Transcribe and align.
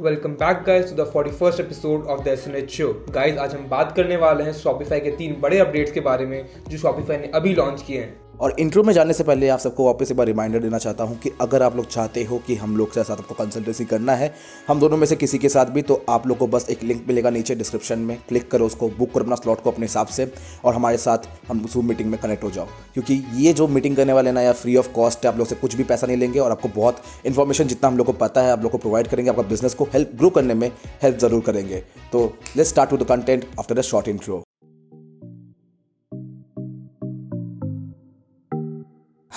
Welcome 0.00 0.32
back 0.32 0.62
guys 0.66 0.90
to 0.90 1.02
the 1.02 1.12
41st 1.12 1.60
episode 1.60 2.04
of 2.06 2.22
the 2.24 2.28
SNH 2.28 2.70
show 2.70 3.04
guys 3.10 3.38
आज 3.38 3.54
हम 3.54 3.68
बात 3.68 3.92
करने 3.96 4.16
वाले 4.16 4.44
हैं 4.44 4.52
शॉपिफाई 4.52 5.00
के 5.00 5.10
तीन 5.10 5.40
बड़े 5.40 5.58
अपडेट्स 5.58 5.92
के 5.92 6.00
बारे 6.00 6.26
में, 6.26 6.46
जो 6.68 6.78
शॉपिफाई 6.78 7.16
ने 7.16 7.30
अभी 7.34 7.54
लॉन्च 7.54 7.82
किए 7.82 8.00
हैं। 8.00 8.27
और 8.40 8.54
इंट्रो 8.60 8.82
में 8.82 8.92
जाने 8.94 9.12
से 9.12 9.24
पहले 9.24 9.48
आप 9.48 9.58
सबको 9.58 9.84
वापस 9.84 10.10
एक 10.10 10.16
बार 10.16 10.26
रिमाइंडर 10.26 10.58
देना 10.60 10.78
चाहता 10.78 11.04
हूँ 11.04 11.18
कि 11.18 11.30
अगर 11.40 11.62
आप 11.62 11.76
लोग 11.76 11.86
चाहते 11.86 12.22
हो 12.24 12.38
कि 12.38 12.54
हम 12.56 12.76
लोग 12.76 12.88
के 12.88 13.04
साथ 13.04 13.16
आपको 13.16 13.34
कंसल्टेंसी 13.34 13.84
करना 13.84 14.14
है, 14.14 14.32
हम 14.68 14.80
दोनों 14.80 14.96
में 14.96 15.06
से 15.06 15.16
किसी 15.16 15.38
के 15.38 15.48
साथ 15.48 15.66
भी 15.66 15.82
तो 15.82 16.04
आप 16.08 16.26
लोग 16.26 16.38
को 16.38 16.46
बस 16.46 16.66
एक 16.70 16.82
लिंक 16.82 17.04
मिलेगा 17.08 17.30
नीचे 17.30 17.54
डिस्क्रिप्शन 17.54 17.98
में। 17.98 18.16
क्लिक 18.28 18.50
करो 18.50 18.66
उसको 18.66 18.88
बुक 18.88 19.12
करो 19.12 19.24
अपना 19.24 19.36
स्लॉट 19.36 19.62
को 19.62 19.70
अपने 19.70 19.86
हिसाब 19.86 20.06
से 20.08 20.30
और 20.64 20.74
हमारे 20.74 20.96
साथ 20.98 21.28
हम 21.48 21.64
जूम 21.64 21.88
मीटिंग 21.88 22.10
में 22.10 22.18
कनेक्ट 22.20 22.44
हो 22.44 22.50
जाओ। 22.50 22.66
क्योंकि 22.94 23.22
ये 23.36 23.52
जो 23.52 23.68
मीटिंग 23.68 23.96
करने 23.96 24.12
वाले 24.12 24.32
ना, 24.32 24.40
या 24.40 24.52
फ्री 24.52 24.76
ऑफ़ 24.76 24.92
कॉस्ट 24.92 25.24
है 25.24 25.32
आप 25.32 25.38
लोग 25.38 25.46
से 25.46 25.54
कुछ 25.56 25.74
भी 25.74 25.84
पैसा 25.84 26.06
नहीं 26.06 26.16
लेंगे 26.16 26.38
और 26.40 26.50
आपको 26.50 26.68
बहुत 26.76 27.02
इन्फॉर्मेशन 27.26 27.66
जितना 27.66 27.88
हम 27.88 27.96
लोग 27.98 28.06
को 28.06 28.12
पता 28.14 28.42
है, 28.42 28.52
आप 28.52 28.62
लोग 28.62 28.72
को 28.72 28.78
प्रोवाइड 28.78 29.08
करेंगे, 29.08 29.30
आपका 29.30 29.42
बिज़नेस 29.44 29.74
को 29.74 29.84
हेल्प 29.94 30.12
ग्रो 30.16 30.30
करने 30.30 30.54
में 30.54 30.70
हेल्प 31.02 31.18
ज़रूर 31.18 31.42
करेंगे। 31.42 31.82
तो 32.12 32.24
let's 32.56 32.70
start 32.70 32.92
with 32.92 33.02
the 33.02 33.06
content 33.06 33.44
after 33.58 33.74
the 33.74 33.82
short 33.82 34.08
intro 34.08 34.42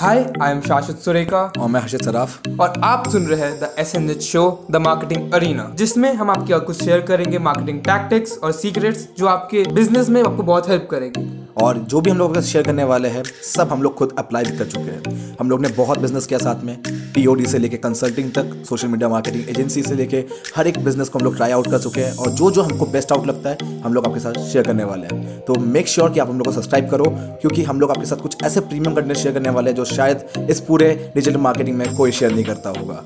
hi 0.01 0.21
I 0.41 0.51
am 0.51 0.61
Shashwat 0.61 0.97
Surekha 0.97 1.41
और 1.59 1.67
मैं 1.69 1.79
हर्षित 1.81 2.03
सराफ। 2.03 2.47
और 2.59 2.79
आप 2.83 3.07
सुन 3.09 3.25
रहे 3.27 3.39
हैं 3.41 3.59
the 3.59 3.69
S 3.79 3.93
N 3.95 4.09
H 4.09 4.21
show 4.23 4.43
the 4.71 4.75
marketing 4.75 5.33
arena 5.33 5.69
जिसमें 5.75 6.11
हम 6.13 6.29
आपके 6.29 6.59
कुछ 6.59 6.83
शेयर 6.83 7.01
करेंगे 7.01 7.39
मार्केटिंग 7.39 7.79
टैक्टिक्स 7.79 8.37
और 8.37 8.51
सीक्रेट्स 8.51 9.07
जो 9.17 9.27
आपके 9.27 9.63
बिज़नेस 9.73 10.09
में 10.09 10.21
आपको 10.23 10.43
बहुत 10.43 10.69
हेल्प 10.69 10.87
करेंगे। 10.91 11.40
और 11.57 11.77
जो 11.79 12.01
भी 12.01 12.09
हम 12.09 12.17
लोग 12.17 12.39
शेयर 12.41 12.65
करने 12.65 12.83
वाले 12.83 13.09
हैं, 13.09 13.23
सब 13.45 13.69
हम 13.71 13.83
लोग 13.83 13.95
खुद 13.95 14.15
अप्लाई 14.19 14.43
भी 14.43 14.57
कर 14.57 14.65
चुके 14.65 14.91
हैं। 14.91 15.35
हम 15.39 15.49
लोग 15.49 15.61
ने 15.61 15.69
बहुत 15.69 15.99
बिज़नेस 15.99 16.25
किया 16.25 16.39
साथ 16.39 16.63
में 16.63 16.75
पीओडी 17.15 17.45
से 17.45 17.57
लेके 17.57 17.77
कंसल्टिंग 17.77 18.31
तक 18.31 18.53
सोशल 18.69 18.87
मीडिया 18.87 19.09
मार्केटिंग 19.09 19.49
एजेंसी 19.49 19.83
से 19.83 19.95
लेके 19.95 20.23
हर 20.55 20.67
एक 20.67 20.83
बिज़नेस 20.83 21.09
को 21.09 21.19
हम 21.19 21.25
लोग 21.25 21.35
ट्राई 21.35 21.51
आउट 21.51 21.69
कर 21.71 21.79
चुके 21.79 22.01
हैं। 22.01 22.15
और 22.15 22.29
जो 22.29 22.51
जो 22.51 22.61
हमको 22.61 22.85
बेस्ट 22.85 23.11
आउट 23.11 23.27
लगता 23.27 23.49
है, 23.49 23.81
हम 23.81 23.93
लोग 23.93 24.07
आपके 24.07 24.19
साथ 24.19 24.33
शेयर 24.43 24.65
करने 24.65 24.83
वाले 24.83 25.07
हैं। 25.07 25.39
तो 25.39 25.55
मेक 25.55 25.87
श्योर 25.87 26.05
sure 26.05 26.13
कि 26.13 26.19
आप 26.19 26.29
हम 26.29 26.37
लोग 26.37 26.47
को 26.47 26.51
सब्सक्राइब 26.51 26.89
करो, 26.89 27.05
क्योंकि 27.41 27.63
हम 27.63 27.79
लोग 27.79 27.91
आपके 27.91 28.05
साथ 28.05 28.17
कुछ 28.17 28.43
ऐसे 28.43 28.59
प्रीमियम 28.61 28.95
कंटेंट 28.95 29.17
शेयर 29.17 29.33
करने 29.33 29.49
वाले 29.49 29.69
हैं, 29.69 29.77
जो 29.77 29.85
शायद 29.85 30.47
इस 30.49 30.59
पूरे 30.59 31.11
डिजिटल 31.15 31.37
मार्केटिंग 31.37 31.77
में 31.77 31.95
कोई 31.95 32.11
शेयर 32.11 32.31
नहीं 32.31 32.45
करता 32.45 32.69
होगा। 32.69 33.03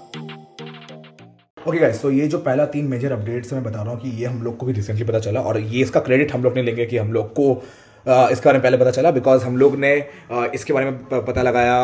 ओके 1.67 1.79
गाइस 1.79 2.01
तो 2.01 2.11
ये 2.11 2.27
जो 2.27 2.37
पहला 2.37 2.65
तीन 2.65 2.85
मेजर 2.85 3.11
अपडेट्स 3.11 3.53
मैं 3.53 3.63
बता 3.63 3.81
रहा 3.81 3.93
हूँ 3.93 4.01
कि 4.01 4.09
ये 4.09 4.25
हम 4.25 4.41
लोग 4.43 4.57
को 4.57 4.65
भी 4.65 4.73
रिसेंटली 4.73 5.05
पता 5.05 5.19
चला 5.19 5.41
और 5.41 5.59
ये 5.59 5.81
इसका 5.81 5.99
क्रेडिट 5.99 6.33
हम 6.33 6.43
लोग 6.43 6.53
नहीं 6.53 6.65
लेंगे 6.65 6.85
कि 6.85 6.97
हम 6.97 7.13
लोग 7.13 7.31
को 7.33 7.53
इसके 8.07 8.45
बारे 8.45 8.57
में 8.57 8.63
पहले 8.63 8.77
पता 8.77 8.91
चला 8.91 9.11
बिकॉज़ 9.11 9.43
हम 9.43 9.57
लोग 9.57 9.75
ने 9.79 9.93
इसके 10.53 10.73
बारे 10.73 10.85
में 10.85 10.97
पता 11.11 11.41
लगाया 11.41 11.77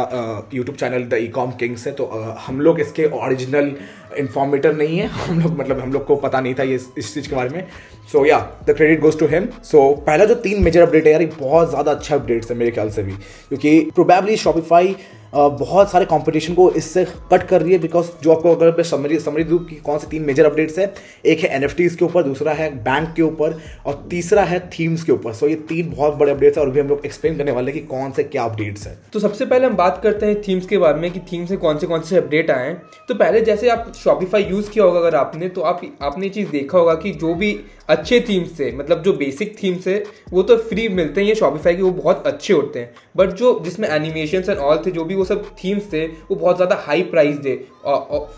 YouTube 0.53 0.77
channel 0.77 1.03
the 1.09 1.13
ecom 1.29 1.51
king 1.59 1.75
से। 1.77 1.91
तो 1.91 2.05
हम 2.39 2.59
लोग 2.61 2.79
इसके 2.79 3.05
ओरिजिनल 3.19 3.71
इन्फॉर्मेटर 4.17 4.73
नहीं 4.75 4.97
है। 4.97 5.07
हम 5.07 5.39
लोग 5.39 5.59
मतलब 5.59 5.79
हम 5.79 5.93
लोग 5.93 6.05
को 6.05 6.15
पता 6.17 6.41
नहीं 6.41 6.53
था 6.55 6.63
ये 6.63 6.79
इस 6.97 7.13
चीज़ 7.13 7.29
के 7.29 7.35
बारे 7.35 7.49
में। 7.49 7.67
So 8.11 8.25
ya 8.25 8.39
the 8.67 8.75
credit 8.77 8.99
goes 9.01 9.19
to 9.19 9.27
him 9.27 9.47
so 9.63 9.89
पहला 10.07 10.25
जो 10.25 10.35
तीन 10.37 10.63
मेजर 10.63 10.81
अपडेट 10.81 11.07
है 11.07 11.11
यार 11.13 11.25
बहुत 11.39 11.69
ज़्यादा 11.69 11.91
अच्छा 11.91 12.15
अपडेट्स 12.15 12.51
है 12.51 12.57
मेरे 12.57 12.71
ख्याल 12.71 12.89
से 12.89 13.03
भी। 13.03 13.11
क्योंकि 13.11 13.79
प्रोबेबली 13.95 14.37
शॉपिफाई 14.37 14.95
बहुत 15.33 15.91
सारे 15.91 16.05
कंपटीशन 16.05 16.53
को 16.53 16.69
इससे 16.71 17.03
कट 17.31 17.43
कर 17.47 17.61
रही 17.61 17.71
है 17.73 17.77
बिकॉज़ 17.79 18.07
जो 18.23 18.31
आपको 18.31 18.55
अगर 18.55 18.71
मैं 18.77 18.83
समझ 18.83 19.19
समझ 19.21 19.43
दूँ 19.45 19.59
कि 19.65 19.75
कौन 19.75 19.99
से 19.99 20.07
तीन 20.07 20.23
मेजर 20.23 20.45
अपडेट्स 20.45 20.79
है। 20.79 20.93
एक 21.25 21.39
है 21.39 21.49
एन 21.55 21.67
के 21.69 22.03
ऊपर, 22.05 22.23
दूसरा 22.23 22.53
है 22.53 22.69
बैंक 22.83 23.13
के 23.15 23.21
ऊपर 23.21 23.57
और 23.85 24.05
तीसरा 24.11 24.43
है 24.43 24.59
थीम्स 24.69 25.03
के 25.03 25.11
ऊपर। 25.11 25.33
सो 25.33 25.47
ये 25.47 25.55
तीन 25.69 25.91
बहुत 25.91 26.15
बड़े 26.15 26.31
अपडेट्स 26.31 26.57
है 26.57 26.63
और 26.63 26.69
भी 26.69 26.79
हम 26.79 26.87
लोग 26.87 27.05
एक्सप्लेन 27.05 27.37
करने 27.37 27.51
वाले 27.51 27.71
हैं 27.71 27.79
कि 27.81 27.87
कौन 27.87 28.11
से 28.11 28.23
क्या 28.25 28.43
अपडेट्स 28.43 28.87
है। 28.87 28.97
तो 29.13 29.19
सबसे 29.19 29.45
पहले 29.45 29.65
हम 29.65 29.75
बात 29.75 30.01
करते 30.03 30.25
हैं 30.25 30.41
थीम्स 30.41 30.65
के 30.65 30.77
बारे 30.77 30.99
में 30.99 31.11
कि 31.11 31.19
थीम 31.31 31.45
से 31.45 31.57
कौन 31.57 31.77
से 31.77 31.87
कौन 31.87 32.01
से 32.01 32.17
अपडेट 32.17 32.51
आए 32.51 32.67
हैं। 32.67 32.81
तो 33.07 33.15
पहले 33.15 33.41
जैसे 33.41 33.69
आप 33.69 33.91
शॉपिफाई 34.03 34.43
यूज़ 34.43 34.69
किया 34.69 34.85
होगा 34.85 34.99
अगर 34.99 35.15
आपने 35.15 35.47
तो 35.49 35.61
आप, 35.61 35.81
आपने 36.01 36.29
चीज़ 36.29 36.49
देखा 36.49 36.77
होगा 36.77 36.93
कि 36.95 37.11
जो 37.13 37.33
भी 37.35 37.59
अच्छे 37.89 38.19
थीम्स 38.29 38.59
थे 38.59 38.71
मतलब 38.73 39.01
जो 39.03 39.13
बेसिक 39.13 39.55
थीम्स 39.61 39.87
है 39.87 40.03
वो 40.31 40.43
तो 40.43 40.55
फ्री 40.59 40.87
मिलते 40.89 41.21
हैं, 41.21 41.27
ये 41.27 41.35
शॉपिफाई 41.35 41.75
के 41.75 41.81
वो 41.81 41.91
बहुत 41.91 42.27
अच्छे 42.27 42.53
होते 42.53 42.79
हैं। 42.79 42.93
बट 43.17 43.29
जो, 43.31 43.59
जिसमें 43.63 43.87
एनिमेशन 43.89 44.43
एंड 44.49 44.57
ऑल 44.59 44.81
थे, 44.85 44.91
जो 44.91 45.03
भी 45.05 45.15
वो 45.15 45.25
सब 45.25 45.45
थीम्स 45.55 45.91
थे, 45.93 46.05
वो 46.05 46.35
बहुत 46.35 46.55
ज़्यादा 46.55 46.75
हाई 46.81 47.03
प्राइस 47.05 47.37
थे 47.45 47.55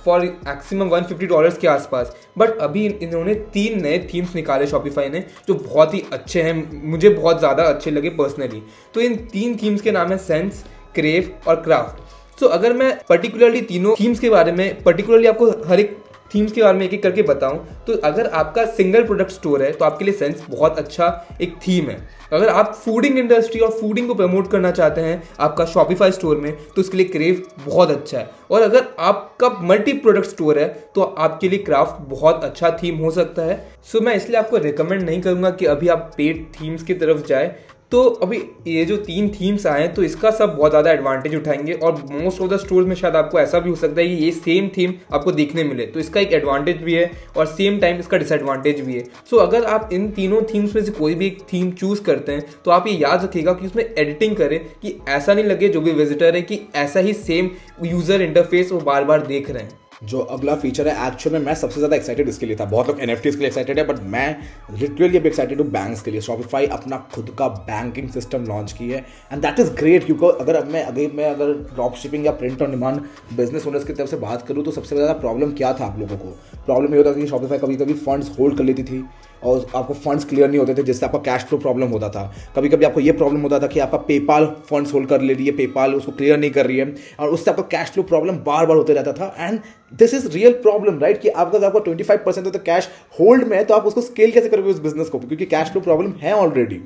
for 0.05 0.21
maximum 0.21 0.89
one 0.89 1.03
fifty 1.03 1.25
dollars 1.27 1.57
के 1.57 1.67
आसपास। 1.67 2.15
बट 2.37 2.57
अभी 2.59 2.85
इन्होंने 2.87 3.33
तीन 3.53 3.81
नए 3.81 3.99
थीम्स 4.13 4.35
निकाले 4.35 4.67
शॉपिफाई 4.67 5.09
ने, 5.09 5.23
जो 5.47 5.53
बहुत 5.55 5.93
ही 5.93 6.03
अच्छे 6.13 6.41
हैं, 6.41 6.81
मुझे 6.83 7.09
बहुत 7.11 7.39
ज़्यादा 7.39 7.63
अच्छे 7.65 7.91
लगे 7.91 8.09
पर्सनली 8.11 8.61
तो 8.95 9.01
इन 9.01 9.15
तीन 9.27 9.57
थीम्स 9.57 9.81
के 9.81 9.91
नाम 9.91 10.11
है 10.11 10.17
सेंस 10.19 10.63
क्रेव 10.95 11.33
और 11.47 11.61
क्राफ्ट 11.61 12.01
सो 12.43 12.47
so, 12.47 12.53
अगर 12.53 12.73
मैं 12.73 12.97
पर्टिकुलरली 13.09 13.61
तीनों 13.61 13.93
थीम्स 13.95 14.19
के 14.19 14.29
बारे 14.29 14.51
में 14.51 14.81
पर्टिकुलरली 14.83 15.27
आपको 15.27 15.45
हर 15.67 15.79
एक 15.79 15.97
थीम्स 16.33 16.51
के 16.51 16.61
बारे 16.63 16.77
में 16.77 16.85
एक 16.85 16.93
एक 16.93 17.01
करके 17.03 17.21
बताऊँ 17.21 17.57
तो 17.87 17.93
अगर 18.03 18.27
आपका 18.35 18.65
सिंगल 18.67 19.03
प्रोडक्ट 19.03 19.31
स्टोर 19.31 19.63
है 19.63 19.71
तो 19.71 19.85
आपके 19.85 20.05
लिए 20.05 20.13
सेंस 20.13 20.43
बहुत 20.49 20.77
अच्छा 20.77 21.07
एक 21.41 21.55
थीम 21.57 21.89
है। 21.89 21.97
अगर 22.33 22.49
आप 22.49 22.73
फूडिंग 22.75 23.17
इंडस्ट्री 23.19 23.59
और 23.59 23.71
फूडिंग 23.71 24.07
को 24.07 24.13
प्रमोट 24.13 24.49
करना 24.51 24.71
चाहते 24.71 25.01
हैं 25.01 25.21
आपका 25.39 25.65
शॉपिफाई 25.65 26.11
स्टोर 26.11 26.37
में 26.37 26.51
तो 26.75 26.81
उसके 26.81 26.97
लिए 26.97 27.07
क्रेव 27.07 27.41
बहुत 27.65 27.91
अच्छा 27.91 28.17
है। 28.19 28.29
और 28.51 28.61
अगर 28.61 28.87
आपका 28.99 29.49
मल्टी 29.63 29.93
प्रोडक्ट 29.95 30.27
स्टोर 30.27 30.59
है 30.59 30.67
तो 30.95 31.01
आपके 31.01 31.49
लिए 31.49 31.59
क्राफ्ट 31.61 32.01
बहुत 32.09 32.43
अच्छा 32.43 32.77
थीम 32.83 32.97
हो 32.97 33.11
सकता 33.11 33.41
है। 33.41 33.57
सो 33.91 34.01
मैं 34.01 34.15
इसलिए 34.15 34.39
आपको 34.39 34.57
रिकमेंड 34.59 35.01
नहीं 35.01 35.21
करूँगा 35.21 35.51
कि 35.51 35.65
अभी 35.65 35.87
आप 35.87 36.11
पेड 36.17 36.45
थीम्स 36.53 36.83
की 36.83 36.93
तरफ़ 36.95 37.25
जाए। 37.27 37.55
तो 37.93 38.03
अभी 38.23 38.37
ये 38.67 38.83
जो 38.85 38.95
तीन 38.97 39.27
थीम्स 39.29 39.65
आए 39.67 39.81
हैं 39.81 39.93
तो 39.93 40.03
इसका 40.03 40.29
सब 40.31 40.55
बहुत 40.55 40.71
ज़्यादा 40.71 40.91
एडवांटेज 40.91 41.35
उठाएँगे 41.35 41.73
और 41.73 42.01
मोस्ट 42.11 42.41
ऑफ़ 42.41 42.49
द 42.51 42.57
स्टोर 42.59 42.83
में 42.83 42.95
शायद 42.95 43.15
आपको 43.15 43.39
ऐसा 43.39 43.59
भी 43.59 43.69
हो 43.69 43.75
सकता 43.75 44.01
है 44.01 44.07
कि 44.07 44.23
ये 44.23 44.31
सेम 44.31 44.69
थीम 44.77 44.93
आपको 45.13 45.31
देखने 45.31 45.63
मिले। 45.63 45.85
तो 45.85 45.99
इसका 45.99 46.19
एक 46.19 46.33
एडवांटेज 46.33 46.77
भी 46.77 46.93
है 46.93 47.11
और 47.37 47.45
सेम 47.45 47.77
टाइम 47.79 47.99
इसका 47.99 48.17
डिसएडवांटेज 48.17 48.79
भी 48.79 48.93
है। 48.93 49.03
सो 49.29 49.37
अगर 49.37 49.65
आप 49.65 49.89
इन 49.93 50.09
तीनों 50.11 50.41
थीम्स 50.53 50.75
में 50.75 50.83
से 50.83 50.91
कोई 50.91 51.15
भी 51.15 51.27
एक 51.27 51.39
थीम 51.53 51.71
चूज़ 51.73 52.01
करते 52.03 52.31
हैं 52.31 52.45
तो 52.65 52.71
आप 52.71 52.87
ये 52.87 52.93
याद 52.95 53.23
रखिएगा 53.23 53.53
कि 53.53 53.67
उसमें 53.67 53.83
एडिटिंग 53.85 54.35
करें 54.35 54.59
कि 54.81 54.97
ऐसा 55.09 55.33
नहीं 55.33 55.45
लगे 55.45 55.69
जो 55.69 55.81
भी 55.81 55.91
विजिटर 55.91 56.35
है 56.35 56.41
कि 56.41 56.59
ऐसा 56.75 56.99
ही 56.99 57.13
सेम 57.13 57.49
यूज़र 57.85 58.21
इंटरफेस 58.21 58.71
वो 58.71 58.79
बार 58.81 59.03
बार 59.03 59.27
देख 59.27 59.49
रहे 59.51 59.63
हैं। 59.63 59.82
जो 60.03 60.19
अगला 60.19 60.55
फीचर 60.55 60.87
है 60.87 61.07
एक्चुअल 61.07 61.33
में 61.33 61.45
मैं 61.45 61.53
सबसे 61.55 61.75
ज़्यादा 61.75 61.95
एक्साइटेड 61.95 62.29
इसके 62.29 62.45
लिए 62.45 62.55
था। 62.55 62.65
बहुत 62.65 62.87
लोग 62.87 62.99
एन 63.01 63.15
के 63.15 63.29
लिए 63.29 63.47
एक्साइटेड 63.47 63.79
है 63.79 63.85
बट 63.87 63.99
मैं 64.13 64.35
लिटरली 64.79 65.17
अभी 65.17 65.27
एक्साइटेड 65.29 65.61
हूँ 65.61 65.67
बैंक्स 65.71 66.01
के 66.01 66.11
लिए। 66.11 66.21
शॉपिफाई 66.21 66.65
अपना 66.77 66.97
खुद 67.13 67.35
का 67.39 67.47
बैंकिंग 67.69 68.09
सिस्टम 68.09 68.45
लॉन्च 68.45 68.71
की 68.71 68.89
है 68.89 69.05
एंड 69.31 69.41
दैट 69.41 69.59
इज़ 69.59 69.71
ग्रेट 69.75 70.05
क्योंकि 70.05 70.25
अगर 70.41 70.55
अब 70.55 70.67
मैं 70.67 70.83
अगर 70.83 71.15
मैं 71.15 71.29
अगर 71.29 71.53
ड्रॉप 71.73 71.95
शिपिंग 71.95 72.25
या 72.25 72.31
print 72.33 72.61
on 72.61 72.71
demand 72.71 73.01
business 73.35 73.67
owners 73.67 73.83
की 73.83 73.93
तरफ़ 73.93 74.09
से 74.09 74.17
बात 74.19 74.47
करूँ 74.47 74.63
तो 74.65 74.71
सबसे 74.71 74.95
ज़्यादा 74.95 75.13
प्रॉब्लम 75.19 75.51
क्या 75.53 75.73
था 75.73 75.85
आप 75.85 75.99
लोगों 75.99 76.17
को? 76.17 76.35
प्रॉब्लम 76.65 76.91
ये 76.91 76.97
होता 76.97 77.11
था 77.11 77.15
कि 77.15 77.27
शॉपिफाई 77.27 77.57
कभी 77.57 77.75
कभी 77.75 77.93
फंड्स 77.95 78.39
होल्ड 78.39 78.57
कर 78.57 78.63
लेती 78.63 78.83
थी 78.83 79.03
और 79.43 79.65
आपको 79.75 79.93
फंड्स 79.93 80.25
क्लियर 80.25 80.49
नहीं 80.49 80.59
होते 80.59 80.73
थे, 80.75 80.83
जिससे 80.83 81.05
आपका 81.05 81.19
कैश 81.21 81.43
फ्लो 81.43 81.59
प्रॉब्लम 81.59 81.87
होता 81.87 82.09
था। 82.09 82.33
कभी 82.55 82.69
कभी 82.69 82.85
आपको 82.85 82.99
ये 82.99 83.11
प्रॉब्लम 83.11 83.41
होता 83.41 83.59
था 83.59 83.67
कि 83.67 83.79
आपका 83.79 83.97
पेपाल 83.99 84.45
फंड्स 84.69 84.93
होल्ड 84.93 85.07
कर 85.09 85.21
ले 85.21 85.33
रही 85.33 85.45
है 85.45 85.51
पेपाल 85.51 85.95
उसको 85.95 86.11
क्लियर 86.11 86.37
नहीं 86.37 86.51
कर 86.51 86.65
रही 86.67 86.77
है, 86.77 86.93
और 87.19 87.29
उससे 87.29 87.51
आपका 87.51 87.63
कैश 87.71 87.89
फ्लो 87.89 88.03
प्रॉब्लम 88.03 88.37
बार 88.45 88.65
बार 88.65 88.77
होते 88.77 88.93
रहता 88.93 89.13
था। 89.13 89.35
And 89.39 89.59
this 89.93 90.13
is 90.13 90.27
real 90.29 90.53
problem 90.53 90.99
right 90.99 91.21
कि 91.21 91.29
आपका 91.29 91.65
आपका 91.67 91.79
ट्वेंटी 91.79 92.03
फाइव 92.03 92.19
परसेंट 92.25 92.51
तो 92.51 92.59
कैश 92.59 92.89
होल्ड 93.19 93.47
में 93.47 93.57
है 93.57 93.63
तो 93.63 93.73
आप 93.73 93.85
उसको 93.85 94.01
स्केल 94.01 94.31
कैसे 94.31 94.49
करोगे 94.49 94.69
उस 94.69 94.79
बिज़नेस 94.81 95.09
को? 95.09 95.19
क्योंकि 95.19 95.45
कैश 95.45 95.67
फ्लो 95.67 95.81
प्रॉब्लम 95.81 96.13
है 96.21 96.33
ऑलरेडी 96.35 96.81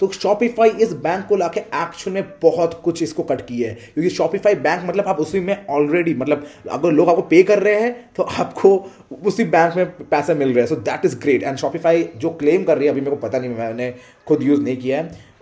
तो 0.00 0.08
शॉपिफाई 0.12 0.70
इस 0.82 0.92
बैंक 0.94 1.26
को 1.26 1.36
लाके 1.36 1.60
एक्चुअल 1.60 2.14
में 2.14 2.24
बहुत 2.42 2.80
कुछ 2.84 3.02
इसको 3.02 3.22
कट 3.22 3.40
किया 3.42 3.68
है। 3.68 3.74
क्योंकि 3.94 4.10
शॉपिफाई 4.10 4.54
बैंक 4.56 4.88
मतलब 4.88 5.08
आप 5.08 5.20
उसी 5.20 5.40
में 5.40 5.66
ऑलरेडी 5.66 6.14
मतलब 6.14 6.46
अगर 6.70 6.92
लोग 6.92 7.08
आपको 7.08 7.22
पे 7.24 7.42
कर 7.42 7.58
रहे 7.58 7.80
हैं 7.80 7.94
तो 8.16 8.22
आपको 8.22 8.76
उसी 9.24 9.44
बैंक 9.46 9.76
में 9.76 9.86
पैसे 10.00 10.34
मिल 10.34 10.48
रहे 10.48 10.60
हैं। 10.60 10.66
So 10.68 10.76
that 10.78 11.04
is 11.04 11.18
great 11.18 11.42
and 11.42 11.56
Shopify 11.58 12.08
जो 12.16 12.30
क्लेम 12.32 12.64
कर 12.64 12.76
रही 12.78 12.86
है, 12.86 12.92
अभी 12.92 13.00
मेरे 13.00 13.16
को 13.16 13.26
पता 13.26 13.38
नहीं, 13.38 13.50
मैंने 13.50 13.94
खुद 14.26 14.42
यूज़ 14.42 14.60
नहीं 14.62 14.76
किया 14.76 14.98
है। 14.98 15.32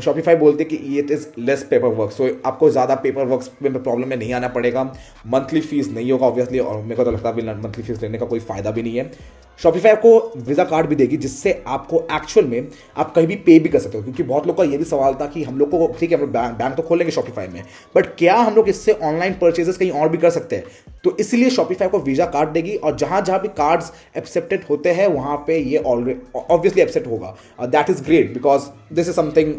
शॉपिफाई 0.00 0.36
बोलते 0.36 0.64
कि 0.64 0.76
ये 0.86 1.02
is 1.12 1.26
less 1.38 1.62
paper 1.70 1.88
work 1.90 2.10
so 2.12 2.28
आपको 2.46 2.68
ज़्यादा 2.70 2.94
पेपर 2.96 3.24
वर्क 3.26 3.50
में 3.62 3.82
प्रॉब्लम 3.82 4.08
में 4.08 4.16
नहीं 4.16 4.32
आना 4.32 4.48
पड़ेगा। 4.50 4.82
मंथली 5.26 5.60
फ़ीस 5.62 5.88
नहीं 5.90 6.10
होगा 6.12 6.26
ऑब्वियसली 6.26 6.58
और 6.60 6.82
मेरे 6.82 6.96
को 6.96 7.04
तो 7.04 7.10
लगता 7.10 7.28
है 7.30 7.56
मंथली 7.56 7.82
फ़ीस 7.82 8.02
लेने 8.02 8.18
का 8.18 8.26
कोई 8.26 8.40
फ़ायदा 8.40 8.70
भी 8.70 8.82
नहीं 8.82 8.96
है। 8.96 9.10
शॉपिफाई 9.58 9.92
आपको 9.92 10.18
वीज़ा 10.38 10.64
कार्ड 10.64 10.86
भी 10.86 10.96
देगी, 10.96 11.16
जिससे 11.16 11.62
आपको 11.66 12.00
एक्चुअल 12.12 12.46
में 12.46 12.68
आप 12.96 13.12
कहीं 13.14 13.26
भी 13.26 13.36
पे 13.36 13.58
भी 13.58 13.68
कर 13.68 13.78
सकते 13.78 13.98
हो, 13.98 14.04
क्योंकि 14.04 14.22
बहुत 14.22 14.46
लोग 14.46 14.56
का 14.56 14.64
ये 14.64 14.78
भी 14.78 14.84
सवाल 14.84 15.14
था 15.14 15.26
कि 15.26 15.42
हम 15.44 15.58
लोग 15.58 15.70
को, 15.70 15.86
ठीक 16.00 16.12
है 16.12 16.18
हम 16.18 16.26
बैंक 16.28 16.58
बैंक 16.58 16.76
तो 16.76 16.82
खोलेंगे 16.82 17.12
शॉपिफाई 17.12 17.48
में 17.48 17.62
बट 17.96 18.14
क्या 18.18 18.36
हम 18.36 18.54
लोग 18.54 18.68
इससे 18.68 18.92
ऑनलाइन 18.92 19.34
परचेजेस 19.40 19.76
कहीं 19.76 19.90
और 19.92 20.08
भी 20.08 20.18
कर 20.18 20.30
सकते 20.30 20.56
हैं? 20.56 20.64
तो 21.04 21.16
इसलिए 21.20 21.50
शॉपिफाई 21.50 21.88
को 21.88 21.98
वीज़ा 22.00 22.26
कार्ड 22.26 22.48
देगी, 22.50 22.76
और 22.76 22.96
जहाँ 22.96 23.20
जहाँ 23.22 23.40
भी 23.40 23.48
कार्ड्स 23.50 23.92
एक्सेप्टेड 24.16 24.64
होते 24.70 24.90
हैं, 24.90 25.06
वहाँ 25.08 25.36
पे 25.46 25.58
ये 25.58 25.78
ऑलरेडी 25.78 26.20
ऑब्वियसली 26.36 26.82
एक्सेप्ट 26.82 27.06
होगा। 27.06 27.36
That 27.60 27.90
is 27.90 28.02
great 28.04 28.32
because 28.34 28.68
this 28.94 29.08
is 29.08 29.16
something 29.16 29.54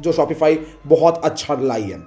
जो 0.00 0.12
शॉपिफाई 0.12 0.58
बहुत 0.86 1.24
अच्छा 1.24 1.54
लाई 1.62 1.82
है। 1.82 1.98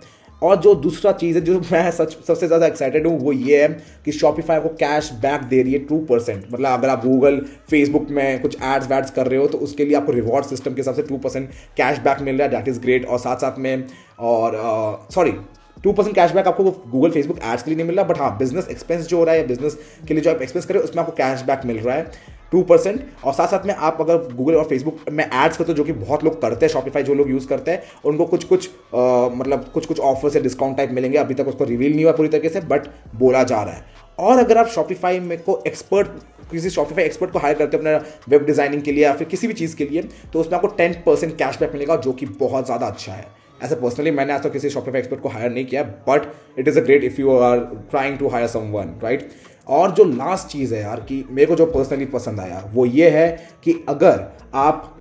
और 0.41 0.55
जो 0.61 0.73
दूसरा 0.75 1.11
चीज़ 1.13 1.37
है 1.37 1.43
जो 1.43 1.59
मैं 1.71 1.89
सच, 1.91 2.17
सबसे 2.27 2.47
ज़्यादा 2.47 2.67
एक्साइटेड 2.67 3.07
हूँ, 3.07 3.17
वो 3.19 3.31
ये 3.31 3.61
है 3.61 3.67
कि 4.05 4.11
शॉपिफाई 4.11 4.59
को 4.59 4.69
कैश 4.77 5.11
बैक 5.21 5.41
दे 5.43 5.61
रही 5.61 5.73
है 5.73 5.79
टू 5.85 5.97
परसेंट 6.09 6.45
मतलब 6.51 6.69
अगर 6.69 6.89
आप 6.89 7.05
गूगल 7.05 7.39
फेसबुक 7.69 8.07
में 8.09 8.41
कुछ 8.41 8.57
एड्स 8.63 8.89
वैड्स 8.89 9.11
कर 9.11 9.27
रहे 9.27 9.39
हो 9.39 9.47
तो 9.47 9.57
उसके 9.59 9.85
लिए 9.85 9.95
आपको 9.97 10.11
रिवॉर्ड 10.11 10.45
सिस्टम 10.45 10.73
के 10.73 10.81
हिसाब 10.81 10.95
से 10.95 11.03
टू 11.03 11.17
परसेंट 11.17 11.49
कैश 11.77 11.99
बैक 11.99 12.21
मिल 12.21 12.37
रहा 12.37 12.47
है. 12.47 12.53
डैट 12.55 12.67
इज़ 12.67 12.79
ग्रेट 12.81 13.05
और 13.05 13.19
साथ 13.19 13.37
साथ 13.37 13.59
में, 13.59 13.87
और 14.19 15.07
सॉरी 15.13 15.33
टू 15.77 15.91
परसेंट 15.93 16.15
कैशबैक 16.15 16.47
आपको 16.47 16.63
गूगल 16.63 17.11
फेसबुक 17.11 17.39
एड्स 17.43 17.63
के 17.63 17.71
लिए 17.71 17.77
नहीं 17.77 17.87
मिल 17.87 17.95
रहा 17.95 18.05
बट 18.07 18.19
हाँ 18.19 18.37
बिज़नेस 18.37 18.67
एक्सपेंस 18.71 19.07
जो 19.07 19.17
हो 19.17 19.23
रहा 19.23 19.35
है 19.35 19.47
बिज़नेस 19.47 19.77
के 20.07 20.13
लिए 20.13 20.23
जो 20.23 20.31
आप 20.31 20.41
एक्सपेंस 20.41 20.65
करें 20.65 20.79
उसमें 20.79 21.03
आपको 21.03 21.15
कैशबैक 21.17 21.65
मिल 21.65 21.79
रहा 21.79 21.95
है. 21.95 22.11
टू 22.51 22.61
परसेंट 22.63 23.01
और 23.23 23.33
साथ 23.33 23.47
साथ 23.47 23.65
में 23.65 23.73
आप 23.73 23.97
अगर 24.01 24.17
गूगल 24.33 24.55
और 24.55 24.63
फेसबुक 24.65 24.99
में 25.11 25.23
एड्स 25.23 25.57
करते 25.57 25.71
हो 25.71 25.75
जो 25.75 25.83
कि 25.83 25.93
बहुत 25.93 26.23
लोग 26.23 26.41
करते 26.41 26.65
हैं 26.65 26.73
शॉपिफाई 26.73 27.03
जो 27.03 27.13
लोग 27.13 27.29
यूज़ 27.29 27.47
करते 27.47 27.71
हैं 27.71 27.83
उनको 28.05 28.25
कुछ 28.25 28.43
कुछ 28.43 28.69
आ, 28.69 29.29
मतलब 29.29 29.65
कुछ 29.73 29.85
कुछ 29.85 29.99
ऑफर्स 30.01 30.35
या 30.35 30.41
डिस्काउंट 30.41 30.77
टाइप 30.77 30.91
मिलेंगे। 30.91 31.17
अभी 31.17 31.33
तक 31.33 31.47
उसको 31.47 31.63
रिवील 31.65 31.93
नहीं 31.93 32.03
हुआ 32.05 32.13
पूरी 32.13 32.29
तरीके 32.29 32.49
से 32.49 32.61
बट 32.63 32.87
बोला 33.15 33.43
जा 33.43 33.61
रहा 33.63 33.73
है। 33.73 33.99
और 34.19 34.39
अगर 34.39 34.57
आप 34.57 34.67
शॉपिफाई 34.69 35.19
में 35.19 35.37
को 35.43 35.61
एक्सपर्ट 35.67 36.07
किसी 36.51 36.69
शॉपिफाई 36.69 37.03
एक्सपर्ट 37.03 37.31
को 37.31 37.39
हायर 37.39 37.55
करते 37.57 37.77
हैं 37.77 37.83
अपने 37.83 38.31
वेब 38.31 38.45
डिज़ाइनिंग 38.45 38.81
के 38.81 38.91
लिए 38.91 39.03
या 39.03 39.13
फिर 39.13 39.27
किसी 39.27 39.47
भी 39.47 39.53
चीज़ 39.53 39.75
के 39.75 39.85
लिए 39.85 40.01
तो 40.33 40.39
उसमें 40.39 40.55
आपको 40.55 40.67
टेन 40.77 40.93
परसेंट 41.05 41.37
कैशबैक 41.37 41.73
मिलेगा 41.73 41.95
जो 41.97 42.11
कि 42.13 42.25
बहुत 42.39 42.65
ज़्यादा 42.65 42.87
अच्छा 42.87 43.13
है। 43.13 43.25
ऐसे 43.63 43.75
पर्सनली 43.75 44.11
मैंने 44.11 44.33
आज 44.33 44.43
तक 44.43 44.51
किसी 44.51 44.69
शॉपिफाई 44.69 44.99
एक्सपर्ट 44.99 45.21
को 45.21 45.29
हायर 45.29 45.51
नहीं 45.51 45.65
किया 45.65 45.83
but 46.07 46.21
it 46.59 46.67
is 46.67 46.79
a 46.79 46.83
great 46.83 47.03
if 47.03 47.19
you 47.21 47.37
are 47.37 47.59
trying 47.91 48.17
to 48.17 48.27
hire 48.27 48.47
some 48.47 48.71
one 48.71 48.93
right 49.03 49.29
और 49.67 49.91
जो 49.91 50.03
लास्ट 50.03 50.47
चीज़ 50.47 50.73
है 50.75 50.81
यार 50.81 50.99
कि 50.99 51.23
मेरे 51.29 51.47
को 51.47 51.55
जो 51.55 51.65
पर्सनली 51.65 52.05
पसंद 52.05 52.39
आया, 52.39 52.63
वो 52.73 52.85
ये 52.85 53.09
है 53.09 53.27
कि 53.63 53.85
अगर 53.89 54.25
आप, 54.53 54.97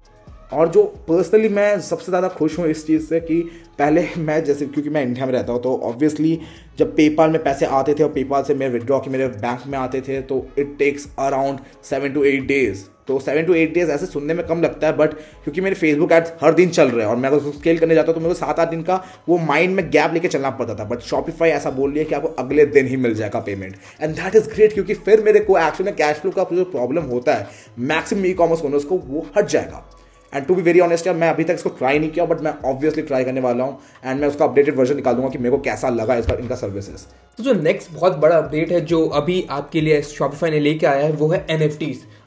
और 0.52 0.68
जो 0.68 0.82
पर्सनली 1.08 1.48
मैं 1.48 1.80
सबसे 1.80 2.06
ज़्यादा 2.06 2.28
खुश 2.28 2.58
हूँ 2.58 2.66
इस 2.66 2.86
चीज़ 2.86 3.06
से 3.06 3.20
कि 3.20 3.40
पहले 3.78 4.08
मैं 4.18 4.44
जैसे, 4.44 4.66
क्योंकि 4.66 4.90
मैं 4.90 5.02
इंडिया 5.02 5.26
में 5.26 5.32
रहता 5.32 5.52
हूँ 5.52 5.62
तो 5.62 5.76
ऑब्वियसली 5.84 6.38
जब 6.78 6.94
पेपाल 6.96 7.30
में 7.30 7.42
पैसे 7.42 7.66
आते 7.66 7.94
थे 7.94 8.02
और 8.02 8.12
पेपाल 8.12 8.42
से 8.42 8.54
मेरे 8.54 8.72
विड्रॉ 8.72 9.00
के 9.00 9.10
मेरे 9.10 9.28
बैंक 9.28 9.66
में 9.66 9.78
आते 9.78 10.00
थे 10.00 10.20
तो 10.22 10.46
it 10.58 10.76
takes 10.78 11.08
around 11.18 11.58
seven 11.82 12.12
to 12.12 12.24
eight 12.24 12.46
days 12.46 12.84
तो 13.10 13.18
सेवन 13.20 13.44
टू 13.44 13.54
एट 13.54 13.72
डेज़ 13.74 13.90
ऐसे 13.90 14.06
सुनने 14.06 14.34
में 14.34 14.46
कम 14.46 14.62
लगता 14.62 14.86
है 14.86 14.96
बट 14.96 15.14
क्योंकि 15.14 15.60
मेरे 15.60 15.74
फेसबुक 15.76 16.12
एड्स 16.12 16.32
हर 16.42 16.54
दिन 16.54 16.70
चल 16.70 16.88
रहे 16.88 17.04
हैं 17.04 17.10
और 17.10 17.16
मैं 17.16 17.28
अगर 17.28 17.50
स्केल 17.52 17.78
करने 17.78 17.94
जाता 17.94 18.06
हूँ 18.06 18.14
तो 18.14 18.20
मेरे 18.20 18.34
को 18.34 18.38
सात 18.40 18.60
आठ 18.60 18.70
दिन 18.70 18.82
का 18.82 19.02
वो 19.28 19.38
माइंड 19.46 19.74
में 19.76 19.88
गैप 19.90 20.14
लेके 20.14 20.28
चलना 20.28 20.50
पड़ता 20.52 20.74
था। 20.74 20.84
बट 20.84 21.00
शॉपिफाई 21.10 21.50
ऐसा 21.50 21.70
बोल 21.72 21.92
लिया 21.92 22.04
कि 22.04 22.14
आपको 22.14 22.28
अगले 22.38 22.66
दिन 22.68 22.86
ही 22.86 22.96
मिल 22.98 23.14
जाएगा 23.14 23.40
payment 23.40 23.76
and 24.00 24.14
that 24.16 24.36
is 24.36 24.48
great 24.50 24.74
क्योंकि 24.74 24.94
फिर 24.96 25.22
मेरे 25.22 25.40
को 25.40 25.58
एक्चुअल 25.58 25.86
में 25.86 25.94
कैश 25.96 26.16
फ्लो 26.16 26.30
का 26.32 26.46
जो 26.52 26.64
प्रॉब्लम 26.70 27.12
होता 27.12 27.34
है 27.34 27.48
मैक्सिमम 27.88 28.26
ई 28.26 28.32
कॉमर्स 28.34 28.64
ओनर्स 28.64 28.84
को 28.84 28.98
वो 28.98 29.26
हट 29.36 29.48
जाएगा। 29.48 29.86
And 30.32 30.44
to 30.46 30.54
be 30.54 30.62
very 30.62 30.80
honest 30.80 31.06
यार, 31.06 31.16
मैं 31.16 31.28
अभी 31.28 31.44
तक 31.44 31.54
इसको 31.54 31.68
ट्राई 31.70 31.98
नहीं 31.98 32.10
किया 32.10 32.24
बट 32.24 32.40
मैं 32.40 32.52
ऑब्वियसली 32.64 33.02
ट्राई 33.02 33.24
करने 33.24 33.40
वाला 33.40 33.64
हूँ। 33.64 33.78
एंड 34.04 34.20
मैं 34.20 34.28
उसका 34.28 34.44
अपडेटेड 34.44 34.76
वर्जन 34.76 34.96
निकाल 34.96 35.14
दूँगा 35.14 35.28
कि 35.28 35.38
मेरे 35.38 35.50
को 35.50 35.58
कैसा 35.60 35.88
लगा 35.88 36.14
इसका, 36.14 36.34
इनका 36.34 36.54
सर्विसेज़ 36.56 37.04
तो 37.38 37.42
जो 37.44 37.52
नेक्स्ट 37.52 37.92
बहुत 37.92 38.16
बड़ा 38.18 38.36
अपडेट 38.36 38.72
है, 38.72 38.80
जो 38.80 39.06
अभी 39.08 39.44
आपके 39.50 39.80
लिए 39.80 40.00
शॉपिफाई 40.02 40.50
ने 40.50 40.60
लेके 40.60 40.86
आया 40.86 41.04
है, 41.04 41.12
वो 41.12 41.28
है 41.28 41.44
एन 41.50 41.68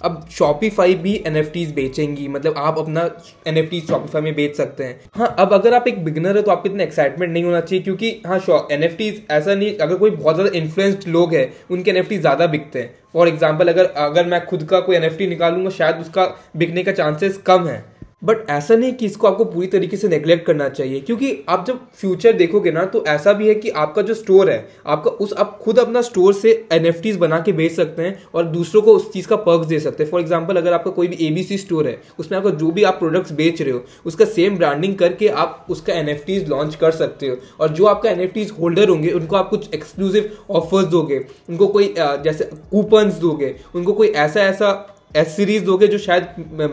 अब 0.03 0.25
शॉपिफाई 0.31 0.95
भी 0.95 1.15
एन 1.27 1.41
बेचेंगी 1.75 2.27
मतलब 2.27 2.57
आप 2.57 2.77
अपना 2.79 3.09
एन 3.47 3.57
एफ़ 3.57 3.75
शॉपिफाई 3.88 4.21
में 4.21 4.33
बेच 4.35 4.55
सकते 4.55 4.83
हैं। 4.83 5.00
हाँ 5.15 5.35
अब 5.39 5.53
अगर 5.53 5.73
आप 5.73 5.88
एक 5.88 6.03
बिगनर 6.05 6.38
है 6.38 6.44
तो 6.44 6.51
आपको 6.51 6.69
इतना 6.69 6.83
एक्साइटमेंट 6.83 7.31
नहीं 7.33 7.44
होना 7.44 7.61
चाहिए, 7.61 7.83
क्योंकि 7.83 8.09
हाँ 8.27 8.67
एन 8.71 8.83
एफ़ 8.83 9.01
ऐसा 9.31 9.53
नहीं, 9.55 9.77
अगर 9.77 9.95
कोई 9.95 10.09
बहुत 10.11 10.35
ज़्यादा 10.35 10.57
इन्फ्लुएंस्ड 10.57 11.07
लोग 11.07 11.33
हैं, 11.33 11.51
उनके 11.69 11.91
एनएफटी 11.91 12.17
ज़्यादा 12.17 12.47
बिकते 12.47 12.79
हैं। 12.79 12.94
फॉर 13.13 13.27
एग्ज़ाम्पल 13.27 13.67
अगर 13.67 13.85
अगर 13.85 14.25
मैं 14.25 14.45
खुद 14.45 14.63
का 14.63 14.79
कोई 14.79 14.95
एनएफटी 14.95 15.27
निकालूँगा, 15.27 15.69
शायद 15.69 15.95
उसका 15.97 16.25
बिकने 16.57 16.83
का 16.83 16.91
चांसेस 16.94 17.38
कम 17.45 17.67
है। 17.67 17.83
बट 18.24 18.50
ऐसा 18.50 18.75
नहीं 18.75 18.94
कि 18.94 19.06
इसको 19.06 19.28
आपको 19.28 19.46
पूरी 19.46 19.68
तरीके 19.68 19.98
से 19.98 20.08
नेग्लेक्ट 20.08 20.46
करना 20.46 20.68
चाहिए, 20.70 21.00
क्योंकि 21.00 21.38
आप 21.50 21.66
जब 21.68 21.80
फ्यूचर 21.94 22.34
देखोगे 22.34 22.72
ना 22.72 22.86
तो 22.86 23.04
ऐसा 23.08 23.34
भी 23.34 23.48
है 23.48 23.56
कि 23.56 23.70
आपका 23.72 24.02
जो 24.02 24.14
स्टोर 24.14 24.50
है, 24.50 24.68
आपका 24.88 25.12
उस, 25.12 25.34
आप 25.34 25.58
खुद 25.64 25.80
अपना 25.80 26.02
स्टोर 26.02 26.34
से 26.34 26.52
एन 26.74 27.18
बना 27.18 27.40
के 27.40 27.52
बेच 27.54 27.72
सकते 27.72 28.02
हैं 28.02 28.24
और 28.34 28.46
दूसरों 28.46 28.81
को 28.81 28.96
उस 28.96 29.12
चीज़ 29.14 29.28
का 29.28 29.36
पर्क 29.38 29.66
दे 29.68 29.80
सकते 29.80 30.04
हैं। 30.04 30.10
फॉर 30.12 30.22
एग्ज़ाम्पल 30.22 30.58
अगर 30.58 30.74
आपका 30.74 30.92
कोई 30.92 31.08
भी 31.08 31.25
एबीसी 31.28 31.58
स्टोर 31.58 31.88
है, 31.88 32.00
उसमें 32.20 32.38
आपका 32.38 32.50
जो 32.52 32.72
भी 32.72 32.84
आप 32.84 33.00
प्रोडक्ट्स 33.00 33.31
बेच 33.34 33.62
रहे 33.62 33.72
हो, 33.72 33.84
उसका 34.06 34.25
सेम 34.28 34.58
ब्रांडिंग 34.58 34.96
करके 34.96 35.28
आप 35.28 35.66
उसका 35.70 35.94
एन 35.94 36.18
लॉन्च 36.50 36.75
कर 36.75 36.92
सकते 36.94 37.28
हो। 37.28 37.38
और 37.60 37.70
जो 37.70 37.86
आपका 37.86 38.10
एन 38.10 38.48
होल्डर 38.54 38.90
होंगे, 38.90 39.12
उनको 39.12 39.36
आप 39.36 39.50
कुछ 39.50 39.74
एक्सक्लूसिव 39.74 40.31
ऑफर्स 40.52 40.86
दोगे, 40.88 41.20
उनको 41.50 41.68
कोई 41.68 41.94
जैसे 41.98 42.50
कूपन्स 42.72 43.14
दोगे, 43.16 43.56
उनको 43.75 43.94
कोई 43.94 44.08
ऐसा 44.08 44.42
ऐसा 44.42 44.72
एस 45.15 45.36
सीरीज़ 45.36 45.63
दोगे 45.65 45.88
जो 45.88 45.98
शायद 45.98 46.27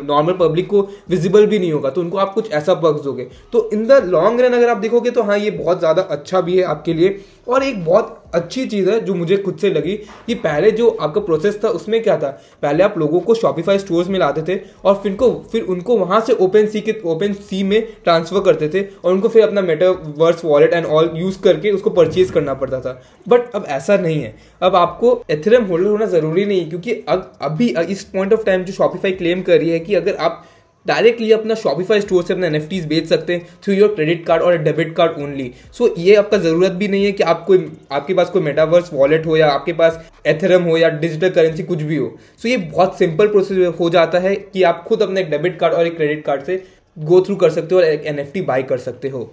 नॉर्मल 0.05 0.33
पब्लिक 0.41 0.67
को 0.69 0.81
विजिबल 1.11 1.47
भी 1.47 1.59
नहीं 1.59 1.73
होगा 1.73 1.91
तो 1.91 2.01
उनको 2.01 2.19
आप 2.19 2.33
कुछ 2.35 2.51
ऐसा 2.53 2.75
बग्स 2.77 3.03
दोगे। 3.03 3.27
तो 3.53 3.69
इन 3.73 3.87
द 3.87 4.03
लॉन्ग 4.05 4.41
रन 4.41 4.53
अगर 4.53 4.69
आप 4.69 4.77
देखोगे 4.79 5.11
तो 5.11 5.23
हाँ 5.23 5.39
ये 5.39 5.51
बहुत 5.53 5.79
ज़्यादा 5.79 6.03
अच्छा 6.03 6.41
भी 6.41 6.57
है 6.57 6.63
आपके 6.67 6.95
लिए। 6.95 7.21
और 7.51 7.63
एक 7.63 7.85
बहुत 7.85 8.17
अच्छी 8.35 8.65
चीज़ 8.67 8.91
है 8.91 8.99
जो 9.01 9.15
मुझे 9.15 9.37
खुद 9.37 9.57
से 9.59 9.71
लगी 9.71 9.93
कि 10.27 10.35
पहले 10.37 10.71
जो 10.71 10.89
आपका 10.91 11.21
प्रोसेस 11.21 11.59
था, 11.65 11.69
उसमें 11.69 12.03
क्या 12.03 12.17
था? 12.17 12.29
पहले 12.63 12.83
आप 12.85 12.99
लोगों 12.99 13.21
को 13.21 13.35
शॉपिफाई 13.35 13.79
स्टोर्स 13.79 14.09
में 14.09 14.19
लाते 14.19 14.43
थे 14.49 14.59
और 14.85 14.95
फिर 15.03 15.15
को 15.15 15.31
फिर 15.53 15.63
उनको 15.65 15.97
वहाँ 15.99 16.21
से 16.21 16.33
ओपन 16.35 16.67
सी 16.67 16.81
के 16.81 16.95
ओपन 17.05 17.33
सी 17.33 17.63
में 17.63 17.81
ट्रांसफ़र 18.05 18.41
करते 18.43 18.69
थे 18.69 18.85
और 19.05 19.13
उनको 19.13 19.29
फिर 19.29 19.43
अपना 19.43 19.61
metaverse 19.63 20.45
wallet 20.45 20.75
and 20.75 20.87
all 20.87 21.11
use 21.15 21.41
करके 21.43 21.71
उसको 21.71 21.91
परचेज 21.91 22.31
करना 22.31 22.55
पड़ता 22.55 22.81
था। 22.81 23.01
बट 23.29 23.51
अब 23.55 23.65
ऐसा 23.69 23.97
नहीं 23.97 24.23
है। 24.23 24.35
अब 24.63 24.77
आपको 24.77 25.21
एथेरियम 25.31 25.65
होल्डर 25.65 25.91
होना 25.91 26.07
ज़रूरी 26.07 26.45
नहीं 26.45 26.61
है 26.61 26.69
क्योंकि 26.69 26.93
अब 27.09 27.33
अभी, 27.43 27.75
इस 27.81 28.05
पॉइंट 28.05 28.33
ऑफ़ 28.33 28.45
टाइम 28.45 28.65
जो 28.65 28.73
शॉपिफाई 28.73 29.13
क्लेम 29.13 29.43
कर 29.43 29.59
रही 29.59 29.71
है 29.71 29.81
कि 29.81 29.95
अगर 29.95 30.17
आप 30.17 30.45
डायरेक्टली 30.87 31.31
अपना 31.33 31.55
शॉपिफाई 31.55 32.01
स्टोर 32.01 32.23
से 32.23 32.35
अपना 32.35 32.47
एन 32.47 32.87
बेच 32.89 33.09
सकते 33.09 33.33
हैं 33.33 33.47
थ्रू 33.63 33.75
योर 33.75 33.95
क्रेडिट 33.95 34.25
कार्ड 34.27 34.43
और 34.43 34.57
डेबिट 34.59 34.95
कार्ड 34.97 35.19
ओनली 35.23 35.51
सो 35.79 35.95
ये 35.99 36.15
आपका 36.15 36.39
ज़रूरत 36.39 36.73
भी 36.73 36.89
नहीं 36.89 37.05
है 37.05 37.13
कि 37.13 37.23
आप 37.23 37.45
कोई 37.47 37.67
आपके 37.93 38.15
पास 38.15 38.31
कोई 38.31 38.43
मेटावर्स 38.43 38.93
वॉलेट 38.93 39.27
हो 39.27 39.37
या 39.37 39.51
आपके 39.51 39.73
पास 39.73 40.01
एथेरम 40.27 40.63
हो 40.63 40.77
या 40.77 40.89
डिजिटल 40.89 41.31
करेंसी 41.31 41.63
कुछ 41.63 41.83
भी 41.83 41.97
हो. 41.97 42.07
सो 42.09 42.43
so, 42.43 42.47
ये 42.47 42.57
बहुत 42.57 42.99
सिंपल 42.99 43.29
प्रोसेस 43.29 43.75
हो 43.81 43.91
जाता 43.91 44.19
है 44.19 44.35
कि 44.37 44.63
आप 44.63 44.85
खुद 44.89 45.03
अपने 45.03 45.21
एक 45.21 45.31
डेबिट 45.31 45.59
कार्ड 45.59 45.75
और 45.75 45.87
एक 45.87 45.97
क्रेडिट 45.97 46.25
कार्ड 46.25 46.43
से 46.43 46.63
गो 46.99 47.21
थ्रू 47.21 47.37
कर 47.37 47.51
सकते 47.51 47.75
हो 47.75 47.81
और 47.81 47.87
एक 47.87 48.07
एन 48.07 48.45
बाई 48.47 48.63
कर 48.63 48.79
सकते 48.79 49.09
हो. 49.09 49.33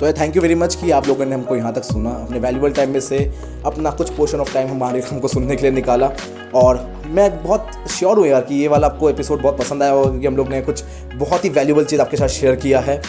तो 0.00 0.12
थैंक 0.12 0.34
यू 0.36 0.40
वेरी 0.42 0.54
मच 0.54 0.74
कि 0.74 0.90
आप 0.90 1.06
लोगों 1.08 1.24
ने 1.24 1.34
हमको 1.34 1.56
यहाँ 1.56 1.72
तक 1.74 1.84
सुना 1.84 2.10
अपने 2.10 2.38
वैल्यूबल 2.38 2.72
टाइम 2.72 2.90
में 2.90 3.00
से 3.00 3.18
अपना 3.66 3.90
कुछ 3.90 4.10
पोर्शन 4.10 4.40
ऑफ़ 4.40 4.52
टाइम 4.54 4.68
हमारे 4.68 5.00
हमको 5.10 5.28
सुनने 5.28 5.56
के 5.56 5.62
लिए 5.62 5.70
निकाला। 5.70 6.10
और 6.54 6.80
मैं 7.06 7.42
बहुत 7.44 7.70
श्योर 7.90 8.18
हूँ 8.18 8.26
यार 8.26 8.40
कि 8.40 8.54
ये 8.54 8.68
वाला 8.68 8.86
आपको 8.86 9.10
एपिसोड 9.10 9.42
बहुत 9.42 9.58
पसंद 9.58 9.82
आया 9.82 9.92
होगा 9.92 10.10
क्योंकि 10.10 10.26
हम 10.26 10.36
लोग 10.36 10.48
ने 10.48 10.60
कुछ 10.62 10.82
बहुत 11.14 11.44
ही 11.44 11.50
वैल्यूबल 11.50 11.84
चीज़ 11.84 12.00
आपके 12.00 12.16
साथ 12.16 12.28
शेयर 12.28 12.56
किया 12.56 12.80
है। 12.80 13.00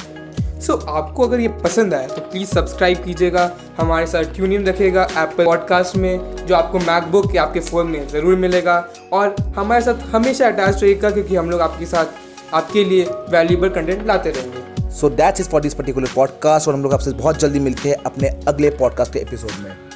सो 0.59 0.73
so, 0.73 0.87
आपको 0.87 1.23
अगर 1.23 1.39
ये 1.39 1.47
पसंद 1.63 1.93
आए 1.93 2.07
तो 2.07 2.21
प्लीज़ 2.21 2.49
सब्सक्राइब 2.49 3.03
कीजिएगा 3.03 3.51
हमारे 3.77 4.07
साथ 4.07 4.33
ट्यून 4.35 4.53
इन 4.53 4.65
रखिएगा 4.65 5.03
एप्पल 5.17 5.45
पॉडकास्ट 5.45 5.95
में 5.95 6.45
जो 6.45 6.55
आपको 6.55 6.79
मैकबुक 6.79 7.35
या 7.35 7.43
आपके 7.43 7.59
फ़ोन 7.59 7.87
में 7.87 8.07
ज़रूर 8.07 8.35
मिलेगा। 8.35 8.83
और 9.13 9.35
हमारे 9.57 9.81
साथ 9.81 10.07
हमेशा 10.11 10.47
अटैच 10.47 10.83
रहेगा 10.83 11.11
क्योंकि 11.11 11.35
हम 11.35 11.49
लोग 11.49 11.61
आपके 11.61 11.85
साथ 11.85 12.53
आपके 12.53 12.83
लिए 12.83 13.05
वैल्यूबल 13.29 13.69
कंटेंट 13.69 14.07
लाते 14.07 14.29
रहेंगे। 14.29 14.56
So 14.89 15.09
that 15.09 15.39
is 15.39 15.49
for 15.49 15.61
this 15.61 15.73
particular 15.73 16.09
podcast 16.15 16.67
और 16.67 16.73
हम 16.73 16.83
लोग 16.83 16.93
आपसे 16.93 17.11
बहुत 17.11 17.39
जल्दी 17.39 17.59
मिलते 17.59 17.89
हैं 17.89 17.95
अपने 17.95 18.27
अगले 18.47 18.69
पॉडकास्ट 18.69 19.13
के 19.13 19.19
एपिसोड 19.19 19.51
में। 19.63 19.86